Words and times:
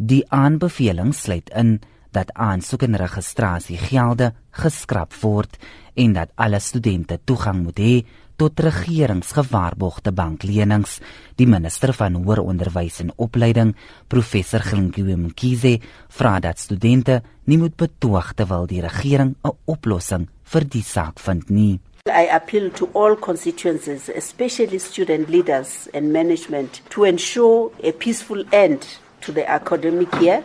Die 0.00 0.22
aanbeveling 0.32 1.10
sluit 1.12 1.50
in 1.52 1.74
dat 2.16 2.30
aansoek 2.32 2.86
en 2.86 2.96
registrasiegelde 2.96 4.30
geskraap 4.56 5.12
word 5.20 5.58
en 5.94 6.14
dat 6.16 6.30
alle 6.40 6.60
studente 6.64 7.18
toegang 7.28 7.58
moet 7.66 7.82
hê 7.84 7.96
tot 8.40 8.62
regeringsgewaarborgde 8.64 10.14
banklenings. 10.16 10.94
Die 11.36 11.44
minister 11.46 11.92
van 11.92 12.16
hoër 12.16 12.40
onderwys 12.40 13.02
en 13.04 13.12
opleiding, 13.20 13.74
professor 14.08 14.64
Glinkiwe 14.64 15.18
Mkhize, 15.20 15.74
vra 16.08 16.38
dat 16.40 16.58
studente 16.58 17.20
nie 17.44 17.60
moet 17.60 17.76
betoog 17.76 18.32
terwyl 18.40 18.64
die 18.66 18.80
regering 18.80 19.36
'n 19.44 19.52
oplossing 19.66 20.28
vir 20.44 20.64
die 20.64 20.82
saak 20.82 21.20
vind 21.20 21.50
nie. 21.50 21.78
I 22.06 22.26
appeal 22.32 22.70
to 22.70 22.88
all 22.94 23.16
constituencies, 23.16 24.08
especially 24.08 24.78
student 24.78 25.28
leaders 25.28 25.88
and 25.92 26.10
management, 26.12 26.80
to 26.88 27.04
ensure 27.04 27.70
a 27.84 27.92
peaceful 27.92 28.44
end 28.50 29.00
to 29.22 29.32
the 29.32 29.48
academic 29.48 30.12
year, 30.20 30.44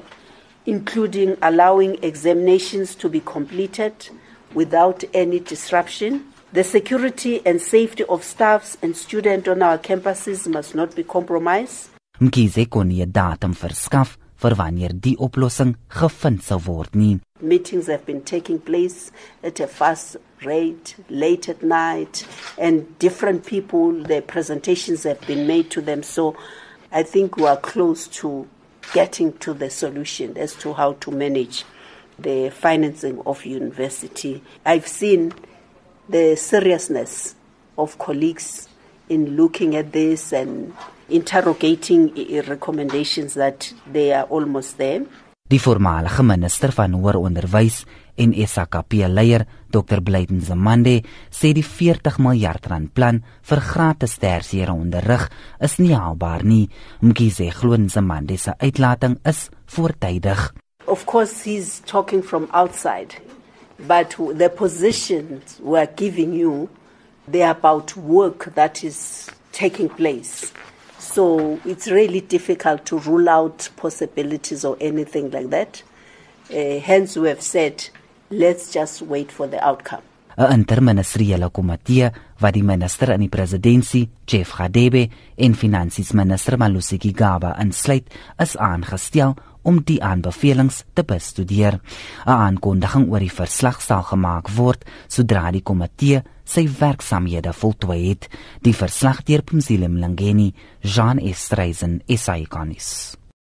including 0.65 1.37
allowing 1.41 2.03
examinations 2.03 2.95
to 2.95 3.09
be 3.09 3.19
completed 3.19 4.09
without 4.53 5.03
any 5.13 5.39
disruption. 5.39 6.25
The 6.53 6.63
security 6.63 7.41
and 7.45 7.61
safety 7.61 8.03
of 8.05 8.23
staffs 8.23 8.77
and 8.81 8.95
students 8.95 9.47
on 9.47 9.61
our 9.61 9.77
campuses 9.77 10.47
must 10.47 10.73
not 10.75 10.95
be 10.95 11.03
compromised. 11.03 11.89
Mkhize 12.19 12.69
kon 12.69 12.87
nie 12.87 13.01
'n 13.03 13.11
datum 13.11 13.53
verskaf 13.53 14.17
vir 14.37 14.55
wanneer 14.55 14.93
die 14.93 15.17
oplossing 15.19 15.75
gevind 15.89 16.41
sal 16.43 16.61
word 16.65 16.95
nie. 16.95 17.19
Meetings 17.41 17.87
have 17.87 18.05
been 18.05 18.21
taking 18.21 18.59
place 18.59 19.11
at 19.43 19.59
a 19.59 19.67
fast 19.67 20.15
rate, 20.45 20.95
late 21.09 21.49
at 21.49 21.61
night, 21.61 22.25
and 22.57 22.97
different 22.99 23.45
people, 23.45 23.91
their 24.03 24.21
presentations 24.21 25.03
have 25.03 25.19
been 25.27 25.45
made 25.45 25.69
to 25.71 25.81
them. 25.81 26.03
So 26.03 26.35
I 26.91 27.03
think 27.03 27.35
we 27.35 27.45
are 27.45 27.57
close 27.57 28.07
to 28.21 28.47
getting 28.93 29.33
to 29.39 29.53
the 29.53 29.69
solution 29.69 30.37
as 30.37 30.55
to 30.55 30.73
how 30.73 30.93
to 30.93 31.11
manage 31.11 31.65
the 32.17 32.49
financing 32.49 33.21
of 33.25 33.45
university. 33.45 34.41
I've 34.65 34.87
seen 34.87 35.33
the 36.07 36.35
seriousness 36.35 37.35
of 37.77 37.97
colleagues 37.97 38.69
in 39.09 39.35
looking 39.35 39.75
at 39.75 39.91
this 39.91 40.31
and 40.31 40.73
interrogating 41.09 42.13
recommendations 42.47 43.33
that 43.35 43.73
they 43.91 44.13
are 44.13 44.23
almost 44.23 44.77
there. 44.77 45.05
Die 45.45 45.59
voormalige 45.61 46.23
minister 46.25 46.71
van 46.73 46.95
hoër 46.97 47.19
onderwys 47.19 47.83
en 48.17 48.31
SAKP 48.33 48.95
leier, 49.13 49.43
Dr. 49.69 49.99
Blyden 50.01 50.39
Zamande, 50.41 51.03
sê 51.29 51.51
die 51.53 51.61
40 51.61 52.17
miljard 52.17 52.65
rand 52.65 52.89
plan 52.97 53.19
vir 53.45 53.61
gratis 53.61 54.15
tersiêre 54.17 54.73
onderrig 54.73 55.27
is 55.61 55.77
nie 55.77 55.93
haalbaar 55.93 56.41
nie. 56.41 56.65
Mkhize 57.05 57.51
glo 57.53 57.77
Zamande 57.93 58.39
se 58.41 58.55
uitlating 58.57 59.19
is 59.23 59.51
voortydig. 59.67 60.49
Of 60.87 61.05
course 61.05 61.43
he's 61.45 61.79
talking 61.85 62.23
from 62.23 62.49
outside, 62.51 63.21
but 63.77 64.17
the 64.17 64.49
positions 64.49 65.59
we're 65.61 65.93
giving 65.95 66.33
you 66.33 66.69
they 67.29 67.43
are 67.43 67.53
about 67.53 67.95
work 67.95 68.49
that 68.55 68.81
is 68.83 69.29
taking 69.51 69.93
place. 69.93 70.51
So 71.15 71.59
it's 71.63 71.87
really 71.87 72.19
difficult 72.19 72.83
to 72.87 72.99
rule 72.99 73.29
out 73.29 73.69
possibilities 73.77 74.65
or 74.65 74.75
anything 74.81 75.31
like 75.31 75.49
that. 75.49 75.81
Uh, 76.51 76.81
hence, 76.81 77.15
we 77.15 77.29
have 77.29 77.41
said, 77.41 77.89
let's 78.29 78.69
just 78.73 79.01
wait 79.01 79.31
for 79.31 79.47
the 79.47 79.63
outcome. 79.63 80.01
'n 80.35 80.51
interministeriële 80.51 81.47
komitee 81.49 82.09
wat 82.39 82.53
die 82.53 82.63
minister 82.63 83.13
in 83.13 83.23
die 83.23 83.31
presidentskap, 83.31 84.09
Jeff 84.25 84.57
Radebe, 84.59 85.05
en 85.35 85.55
finansies 85.55 86.11
minister 86.11 86.57
Malusi 86.57 86.97
Gigaba 86.99 87.55
insluit, 87.63 88.11
is 88.37 88.57
aangestel 88.57 89.35
om 89.65 89.81
die 89.83 89.97
aanbevelings 90.03 90.83
te 90.93 91.03
bestudeer. 91.03 91.79
'n 92.25 92.29
Aankondiging 92.29 93.09
oor 93.11 93.19
die 93.19 93.37
verslag 93.41 93.81
sal 93.81 94.03
gemaak 94.03 94.49
word 94.49 94.85
sodra 95.07 95.51
die 95.51 95.65
komitee 95.65 96.23
sy 96.45 96.67
werksamehede 96.79 97.53
voltooi 97.53 98.09
het. 98.09 98.29
Die 98.61 98.73
verslag 98.73 99.23
deur 99.23 99.41
Pumzile 99.41 99.89
Mlangeni, 99.89 100.53
Jean 100.81 101.19
Estreisen, 101.19 102.01
SAICONIS. 102.07 103.17